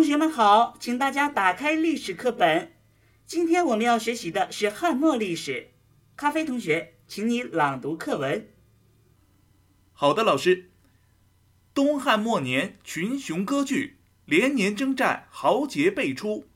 [0.00, 2.72] 同学们好，请大家打开历史课本。
[3.26, 5.72] 今天我们要学习的是汉末历史。
[6.16, 8.48] 咖啡同学，请你朗读课文。
[9.92, 10.70] 好的，老师。
[11.74, 16.48] 东汉末年，群雄割据，连年征战，豪杰辈出，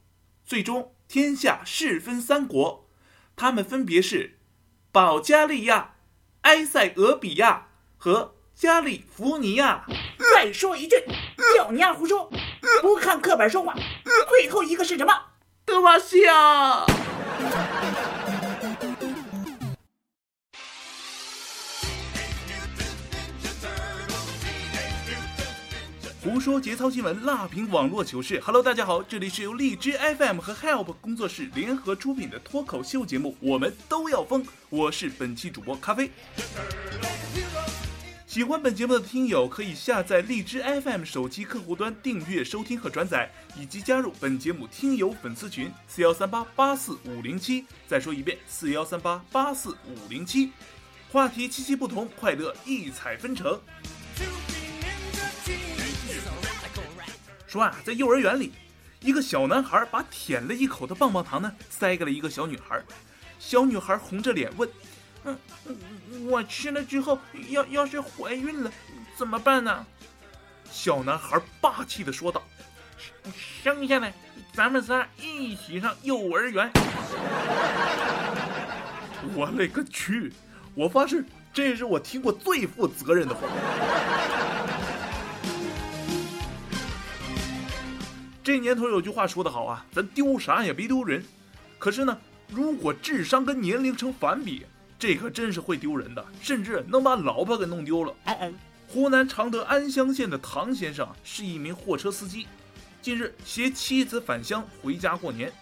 [0.46, 2.88] 最终天下势分三国。
[3.36, 4.38] 他们分别是
[4.90, 5.96] 保加利亚、
[6.40, 9.84] 埃塞俄比亚和加利福尼亚。
[10.34, 10.96] 再说一句，
[11.54, 12.32] 叫你丫胡说！
[12.80, 13.74] 不看课本说话。
[14.28, 15.12] 最后一个是什么？
[15.64, 16.84] 德瓦西亚。
[26.22, 28.40] 胡说节操新闻，辣评网络糗事。
[28.40, 36.10] Hello，大家好，这里是由荔枝 FM 和 Help 工作室联合出品的脱口秀节目《我们都要疯》，我是本期主播咖啡。
[38.34, 47.64] 喜欢本节目的听友可以下载荔枝 FM 手机客户端订阅收听和转载，以及加入本节目听友粉丝群四幺三八八四五零七。
[47.86, 50.50] 再说一遍，四幺三八八四五零七。
[51.12, 53.56] 话题七七不同，快乐异彩纷呈。
[57.46, 58.50] 说啊，在幼儿园里，
[58.98, 62.82] 一个小男孩把舔了一口的棒棒糖呢塞给了一个小女孩，
[63.38, 64.68] 小女孩红着脸问
[65.24, 65.38] ：“嗯，
[66.26, 67.18] 我吃了之后
[67.48, 68.70] 要要是怀孕了
[69.16, 69.86] 怎么办呢？”
[70.70, 72.42] 小男孩霸气的说道
[73.62, 74.12] ：“生下来，
[74.52, 76.70] 咱们仨一起上幼儿园。
[79.34, 80.32] ”我勒个去！
[80.74, 83.48] 我发誓，这是我听过最负责任的话。
[88.42, 91.24] 这年头有句话说得好啊，咱丢啥也别丢人。
[91.78, 92.18] 可是呢，
[92.50, 94.66] 如果智商跟年龄成反比，
[94.98, 98.14] 这可真是会丢人的，甚至能把老婆给弄丢了。
[98.88, 102.46] 湖南常德安乡县的唐先生是一名货车司机，
[103.02, 105.52] 近日携妻子返乡回家过年，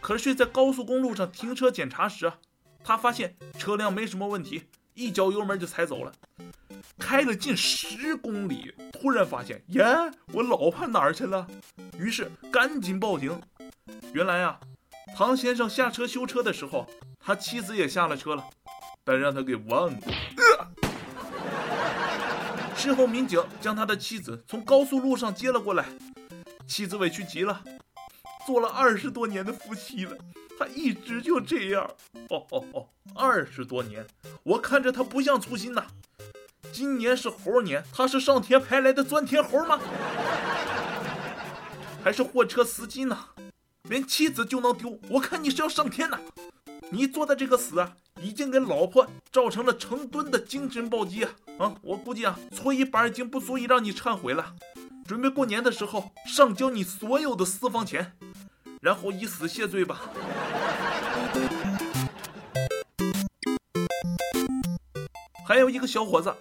[0.00, 2.36] 可是，在高速公路上停车检查时啊，
[2.84, 4.64] 他发现车辆没什么问题，
[4.94, 6.12] 一脚油门就踩走了。
[6.98, 9.84] 开了近十公里，突然发现，耶，
[10.32, 11.46] 我老婆哪儿去了？
[11.98, 13.40] 于是赶紧报警。
[14.12, 14.60] 原来啊，
[15.16, 16.86] 唐先生下车修车的时候，
[17.18, 18.44] 他妻子也下了车了，
[19.06, 19.98] 但让他给忘了。
[22.76, 25.86] 事后民警将他的妻子从高速路上接了过来，
[26.66, 27.62] 妻子委屈极了，
[28.44, 30.18] 做了二十多年的夫妻了，
[30.58, 31.88] 他一直就这样。
[32.30, 34.04] 哦哦哦，二十多年，
[34.42, 35.86] 我看着他不像粗心呐。
[36.72, 39.78] 今年是猴年，他是上天派来的钻天猴吗？
[42.02, 43.16] 还是货车司机呢？
[43.84, 44.98] 连妻子就能丢？
[45.08, 46.18] 我看你是要上天呐！
[46.90, 51.30] 你做的这个死啊，已经给老婆造成了成吨的精神暴击啊！
[51.58, 54.54] 啊，我估计啊，搓衣板已经不足以让你忏悔了。
[55.06, 58.12] 准备过年的时候上交你所有的私房钱，
[58.80, 60.10] 然后以死谢罪吧。
[65.46, 66.34] 还有一个小伙子。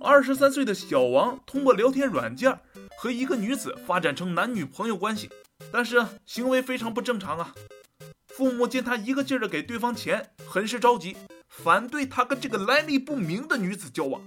[0.00, 2.56] 二十三岁的小王通过聊天软件
[2.96, 5.28] 和一个女子发展成男女朋友关系，
[5.72, 7.52] 但是行为非常不正常啊！
[8.38, 11.16] 父母见他一个劲儿的给对方钱，很是着急，
[11.48, 14.22] 反对他跟这个来历不明的女子交往。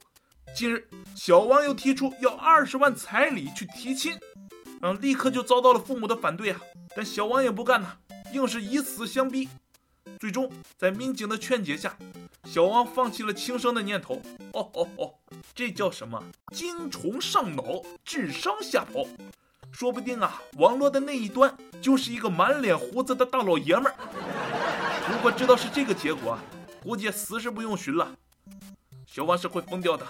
[0.54, 0.86] 近日，
[1.16, 4.20] 小王又提出要二十万彩礼去提亲，
[4.82, 6.60] 嗯，立刻就遭到了父母的反对啊！
[6.94, 7.96] 但小王也不干呐，
[8.34, 9.48] 硬是以死相逼。
[10.20, 11.98] 最终，在民警的劝解下，
[12.44, 14.22] 小王放弃了轻生的念头。
[14.52, 15.14] 哦哦哦！
[15.56, 16.22] 这叫什么？
[16.54, 19.07] 精虫上脑，智商下跑。
[19.71, 23.95] 说不定啊，网络的那一端就是一个满脸胡子的大老爷们儿。
[25.12, 26.38] 如果知道是这个结果，
[26.83, 28.15] 估计死是不用寻了。
[29.07, 30.06] 小王是会疯掉的。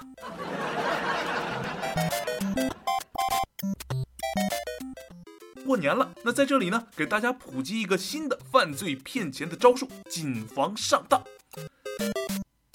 [5.65, 11.23] 过年了，那在这里呢，给大家普及一个新的犯罪骗钱的招数，谨防上当。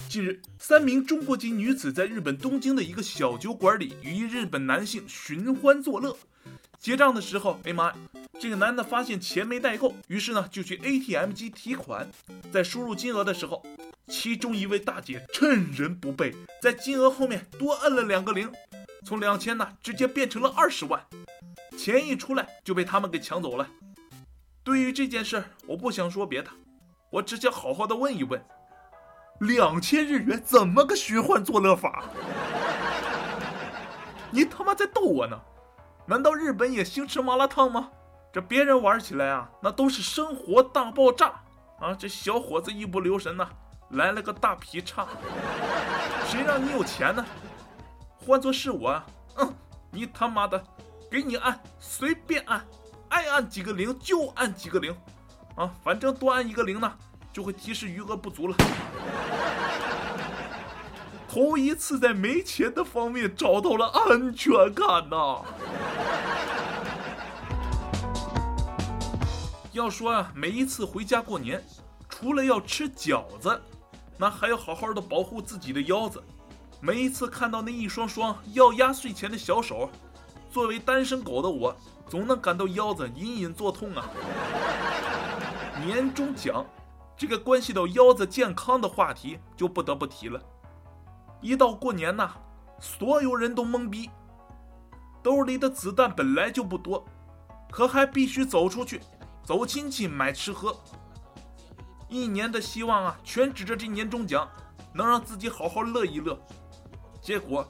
[0.09, 6.17] 近日，三名中国籍女子在日本东京的一个小酒馆里与一日本男性寻欢作乐。
[6.87, 7.95] 结账的时候，哎妈呀，
[8.39, 12.09] 这个男的发现钱没带够，于是呢就去 ATM 机提款。
[12.49, 13.61] 在输入金额的时候，
[14.07, 18.49] 其中一位大姐趁人不备，在金额后面多摁了两个零，
[19.05, 21.05] 从两千呢直接变成了二十万，
[21.77, 23.67] 钱一出来就被他们给抢走了。
[24.63, 26.49] 对于这件事，我不想说别的，
[27.09, 28.41] 我只想好好的问一问：
[29.41, 32.05] 两千日元怎么个虚幻作乐法？
[34.31, 35.37] 你他妈在逗我呢？
[36.09, 37.89] 难道日本也兴吃麻辣烫吗？
[38.31, 41.33] 这别人玩起来啊，那都是生活大爆炸
[41.81, 41.93] 啊！
[41.93, 43.45] 这小伙子一不留神呢。
[43.89, 45.05] 来了个大劈叉，
[46.25, 47.25] 谁让你有钱呢？
[48.17, 49.01] 换做是我，
[49.35, 49.53] 嗯，
[49.91, 50.61] 你他妈的，
[51.11, 52.65] 给你按，随便按，
[53.09, 54.95] 爱按几个零就按几个零，
[55.55, 56.93] 啊，反正多按一个零呢，
[57.33, 58.55] 就会提示余额不足了。
[61.37, 65.43] 头一次在没钱的方面找到了安全感呐！
[69.71, 71.63] 要说啊，每一次回家过年，
[72.09, 73.61] 除了要吃饺子。
[74.17, 76.23] 那还要好好的保护自己的腰子。
[76.81, 79.91] 每一次看到那一双双要压岁钱的小手，
[80.49, 81.77] 作为单身狗的我，
[82.09, 84.09] 总能感到腰子隐隐作痛啊。
[85.85, 86.65] 年终奖，
[87.15, 90.41] 这个关系到腰子健康的话题就不得不提了。
[91.41, 92.31] 一到过年呐，
[92.79, 94.09] 所有人都懵逼，
[95.21, 97.05] 兜里的子弹本来就不多，
[97.71, 99.01] 可还必须走出去，
[99.43, 100.75] 走亲戚买吃喝。
[102.09, 104.47] 一年的希望啊，全指着这年终奖，
[104.93, 106.37] 能让自己好好乐一乐。
[107.21, 107.67] 结果，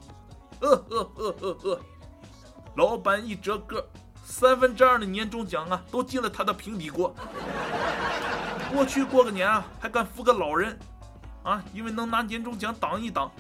[0.62, 1.80] 呃呃呃呃呃，
[2.76, 3.86] 老板一折个，
[4.24, 7.14] 三分之二的年终奖啊，都进了他的平底锅。
[8.72, 10.78] 过去过个年啊，还敢扶个老人，
[11.44, 13.32] 啊，因为能拿年终奖挡一挡。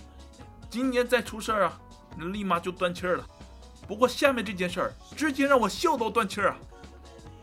[0.70, 1.80] 今年再出事儿啊，
[2.18, 3.26] 那立马就断气儿了。
[3.88, 6.58] 不过下面这件事儿，直接让我笑到断气儿啊！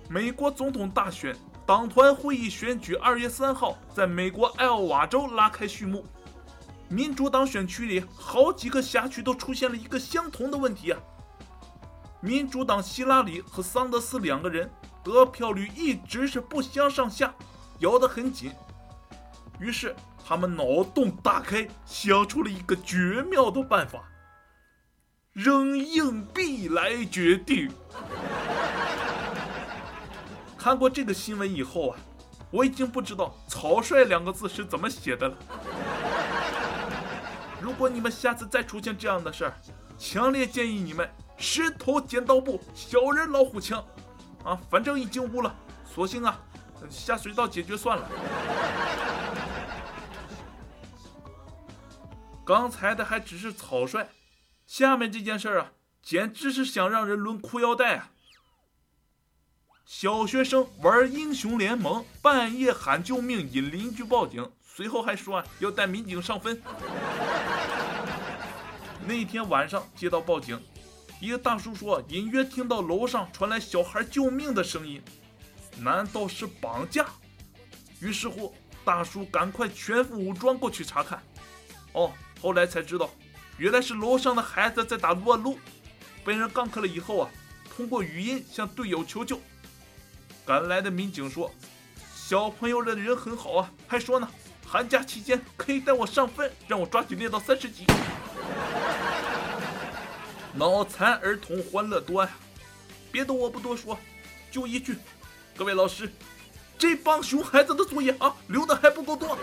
[0.08, 1.34] 美国总统大选。
[1.66, 6.04] 党团会议选举二月三号在美国艾奥瓦州拉开序幕。
[6.90, 11.00] 民主党选区里好几个辖区都出现了一个相同的问题啊！
[12.20, 14.70] 民主党希拉里和桑德斯两个人
[15.02, 17.34] 得票率一直是不相上下，
[17.78, 18.52] 咬得很紧。
[19.58, 24.08] 于是他们脑洞大开，想出了一个绝妙的办法：
[25.32, 27.70] 扔硬币来决定。
[30.56, 31.98] 看过这个新闻以后啊，
[32.50, 35.36] 我已经不知道“草率”两个字是怎么写的了。
[37.60, 39.54] 如果你们下次再出现这样的事儿，
[39.98, 41.06] 强烈建议你们
[41.36, 43.84] 石头剪刀布，小人老虎枪，
[44.42, 45.54] 啊，反正已经污了，
[45.84, 46.40] 索性啊，
[46.88, 48.08] 下水道解决算了。
[52.44, 54.06] 刚才的还只是草率，
[54.66, 58.10] 下面这件事儿啊，简直是想让人抡裤腰带啊！
[59.86, 66.62] 小学生玩英雄联盟，半夜喊救命，引邻居报警，随后还说要带民警上分。
[69.06, 70.62] 那天晚上接到报警，
[71.20, 75.02] 一个大叔说隐约听到楼上传来小孩救命的声音，
[75.78, 77.06] 难道是绑架？
[78.00, 78.54] 于是乎，
[78.84, 81.22] 大叔赶快全副武装过去查看。
[81.92, 82.12] 哦，
[82.44, 83.08] 后来才知道，
[83.56, 85.58] 原来是楼上的孩子在打撸啊撸，
[86.26, 87.30] 被人杠开了以后啊，
[87.74, 89.40] 通过语音向队友求救。
[90.44, 91.50] 赶来的民警说
[92.14, 94.28] ：“小朋友的人很好啊，还说呢，
[94.66, 97.86] 寒假期间可以带我上分，让我抓紧练到三十级。”
[100.52, 102.30] 脑残儿童欢乐多呀！
[103.10, 103.98] 别的我不多说，
[104.50, 104.98] 就一句：
[105.56, 106.12] 各位老师，
[106.76, 109.38] 这帮熊孩子的作业啊，留的还不够多。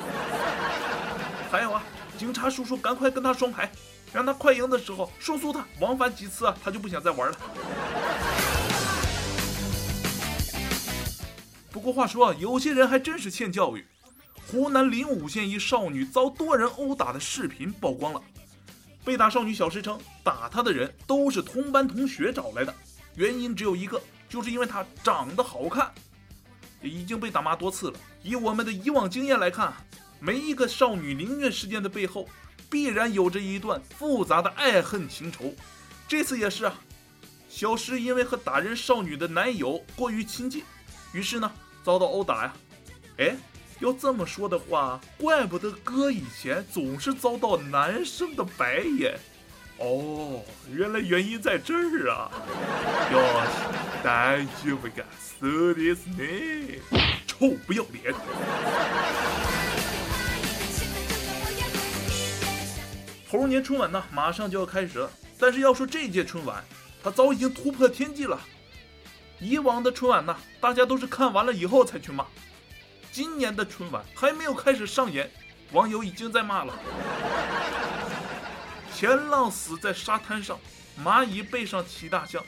[1.51, 1.83] 还有啊，
[2.21, 3.71] 警察叔叔赶快跟他双排，
[4.13, 7.37] 让他快赢的时候收缩他，往返几次啊，他就不想再玩了。
[11.71, 13.83] 不过话说啊，有些人还真是欠教育。
[14.45, 18.21] 湖南临武县一少女遭多人殴打的视频曝光了，
[19.03, 22.71] 被打少女小石称，打她的人都是同班同学找来的，
[23.15, 23.99] 原因只有一个，
[24.29, 25.91] 就是因为她长得好看。
[26.83, 27.99] 已经被打骂多次了。
[28.21, 29.73] 以我们的以往经验来看，
[30.20, 32.28] 每一个少女凌虐事件的背后，
[32.70, 35.54] 必然有着一段复杂的爱恨情仇。
[36.08, 36.74] 这次也是啊，
[37.48, 40.64] 小石因为和打人少女的男友过于亲近。
[41.12, 41.50] 于是呢，
[41.84, 42.52] 遭到殴打呀！
[43.18, 43.36] 哎，
[43.80, 49.18] 要这么说的话，怪不得哥以前总是遭到男生的白眼。
[49.78, 50.42] 哦，
[50.72, 52.30] 原来原因在这儿啊！
[53.12, 53.20] 哟，
[54.02, 55.04] 大丈夫か、
[55.38, 56.80] そうですね。
[57.26, 58.14] 臭不要脸！
[63.31, 65.09] 猴年春晚呢，马上就要开始了。
[65.39, 66.61] 但是要说这届春晚，
[67.01, 68.37] 它早已经突破天际了。
[69.39, 72.25] 以往的春晚呢，大家都是看完了以后才去骂。
[73.09, 75.31] 今年的春晚还没有开始上演，
[75.71, 76.77] 网友已经在骂了。
[78.93, 80.59] 前浪死在沙滩上，
[81.01, 82.43] 蚂蚁背上骑大象。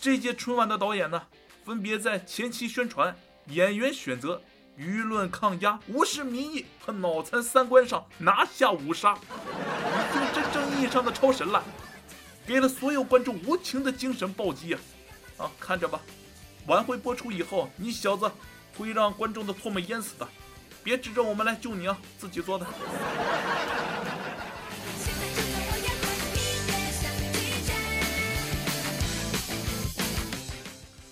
[0.00, 1.24] 这届春晚的导演呢，
[1.62, 3.14] 分别在前期宣传、
[3.48, 4.40] 演员选择、
[4.78, 9.16] 舆论抗压、无视民意和脑残三观上拿下五杀，
[10.84, 11.64] 真正意义上的超神了，
[12.46, 14.80] 给了所有观众无情的精神暴击啊！
[15.38, 15.98] 啊，看着吧，
[16.66, 18.30] 晚会播出以后，你小子
[18.76, 20.28] 会让观众的唾沫淹死的，
[20.82, 22.66] 别指着我们来救你啊，自己做的。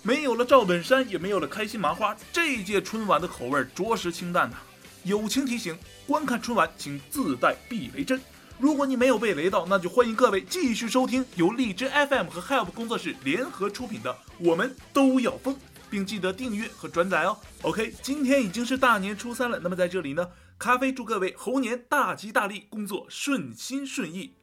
[0.02, 4.58] 没有了赵本山，也没有了开心麻花，这一届春晚的口味着实清淡呐。
[5.04, 8.20] 友情提醒：观看春晚请自带避雷针。
[8.62, 15.52] 如果你没有被雷到，那就欢迎各位继续收听由荔枝 FM 和 Help 工作室联合出品的《我们都要疯》，
[15.90, 17.36] 并记得订阅和转载哦。
[17.62, 20.28] OK，今天已经是大年初三了，那么在这里呢，
[20.60, 24.34] 咖啡祝各位猴年大吉大利，工作顺心顺意。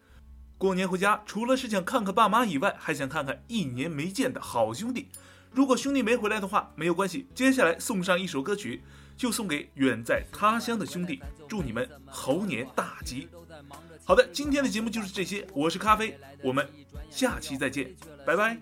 [0.57, 5.07] 过年回家，除了是想看看爸妈以外，还想看看一年没见的好兄弟。
[5.53, 7.29] 如果兄弟没回来的话，没有关系。
[7.33, 8.83] 接下来送上一首歌曲，
[9.19, 13.27] 就送给远在他乡的兄弟，祝你们猴年大吉。
[14.05, 16.65] 好的，今天的节目就是这些，我是咖啡，我们
[17.09, 17.93] 下期再见，
[18.25, 18.57] 拜拜。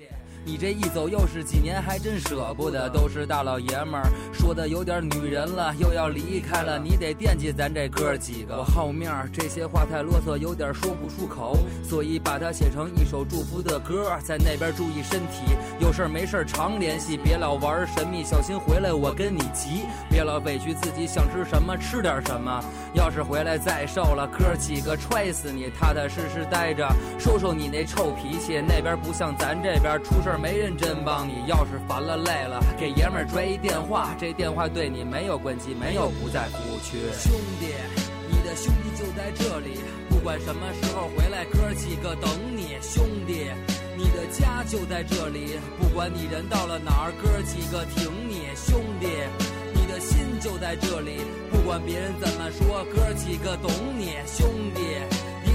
[0.48, 2.88] 你这一走又是几年，还真舍不得。
[2.88, 8.60] 都是大老爷们儿，说的有点女人了，又要离开了，你得惦记咱这哥几个。
[8.60, 14.18] 我好面儿，这些话太啰嗦，有点说不出口，所以把它写成一首祝福的歌。
[14.24, 19.82] 在那边注意身体，有事儿没事儿常联系，别老玩神秘，小心回来我跟你急。
[20.10, 22.64] 别老委屈自己，想吃什么吃点什么。
[22.94, 26.88] 要是回来再瘦了，哥几个踹死你，踏踏实实待着，
[27.20, 28.64] 收收你那臭脾气。
[28.66, 36.98] 那边不像咱这边出事儿没人真帮你，要是烦了累了，给爷们儿拽一电话，这电话对你没有关机，没有不在服务区。
[37.18, 37.74] 兄弟，
[38.30, 39.80] 你的兄弟就在这里，
[40.10, 42.78] 不管什么时候回来，哥几个等你。
[42.82, 43.50] 兄弟，
[43.98, 48.48] 你的家就在这里，不管你人到了哪儿，哥几个挺你。
[48.56, 49.08] 兄弟，
[49.74, 54.14] 你的心就在这里，不管别人怎么说，哥几个懂你。
[54.26, 54.82] 兄弟。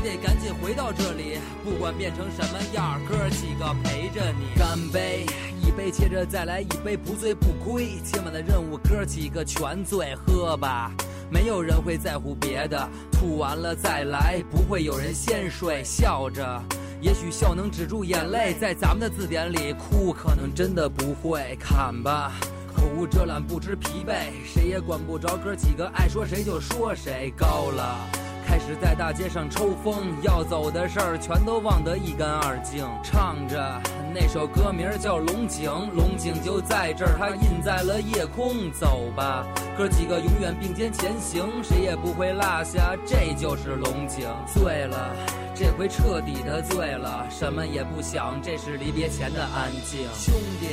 [0.03, 4.59] 得赶紧回到这里，不管变成什么样，哥几个陪着你。
[4.59, 5.25] 干杯，
[5.65, 8.01] 一杯接着再来一杯，不醉不归。
[8.03, 10.91] 今晚的任务，哥几个全醉，喝吧。
[11.31, 15.83] 没有人会在乎别的，吐完了再来，不会有人先睡。
[15.85, 16.63] 笑着，
[17.01, 21.57] 也许笑能止住眼泪，在咱们的字典里，哭可能真的不会。
[21.61, 22.33] 看吧，
[22.77, 27.33] 口无遮拦，不知疲惫，谁也管不着哥几个，爱说谁就说谁。
[27.37, 28.22] 高了。
[28.47, 32.87] 开始在大街上抽风，要走的事儿全都忘得一干二净。
[33.03, 33.81] 唱着
[34.15, 38.71] 那首歌名叫《龙井》，龙井就在这儿，它印在了夜空。
[38.73, 39.47] 走吧，
[39.77, 44.29] 哥几个永远并肩前行，谁也不会落下，这就是龙井。
[44.47, 45.15] 醉了，
[45.55, 50.09] 这回彻底的醉了，什么也不想，这是离别前的安静。
[50.15, 50.69] 兄弟，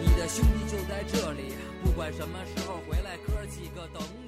[0.00, 1.54] 你的兄弟就在这里，
[1.84, 4.23] 不管什么时候回来，哥几个等你，